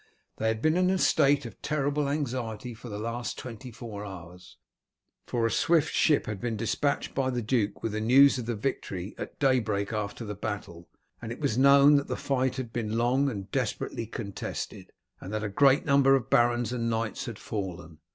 They 0.37 0.47
had 0.47 0.63
been 0.63 0.75
in 0.77 0.89
a 0.89 0.97
state 0.97 1.45
of 1.45 1.61
terrible 1.61 2.09
anxiety 2.09 2.73
for 2.73 2.89
the 2.89 2.97
last 2.97 3.37
twenty 3.37 3.69
four 3.69 4.03
hours, 4.03 4.57
for 5.27 5.45
a 5.45 5.51
swift 5.51 5.93
ship 5.93 6.25
had 6.25 6.41
been 6.41 6.57
despatched 6.57 7.13
by 7.13 7.29
the 7.29 7.43
duke 7.43 7.83
with 7.83 7.91
the 7.91 8.01
news 8.01 8.39
of 8.39 8.47
the 8.47 8.55
victory, 8.55 9.13
at 9.19 9.37
daybreak 9.37 9.93
after 9.93 10.25
the 10.25 10.33
battle, 10.33 10.89
and 11.21 11.31
it 11.31 11.39
was 11.39 11.55
known 11.55 11.97
that 11.97 12.07
the 12.07 12.15
fight 12.17 12.55
had 12.55 12.73
been 12.73 12.97
long 12.97 13.29
and 13.29 13.51
desperately 13.51 14.07
contested, 14.07 14.91
and 15.19 15.31
that 15.31 15.43
a 15.43 15.49
great 15.49 15.85
number 15.85 16.15
of 16.15 16.31
barons 16.31 16.73
and 16.73 16.89
knights 16.89 17.25
had 17.27 17.37
fallen. 17.37 17.99